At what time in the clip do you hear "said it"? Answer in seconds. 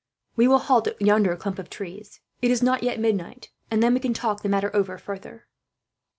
2.13-2.51